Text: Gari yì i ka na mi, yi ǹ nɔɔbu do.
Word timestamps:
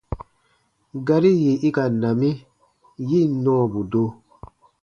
Gari 1.05 1.31
yì 1.41 1.53
i 1.67 1.69
ka 1.75 1.83
na 2.01 2.09
mi, 2.19 2.29
yi 3.09 3.19
ǹ 3.29 3.29
nɔɔbu 3.43 3.81
do. 3.91 4.03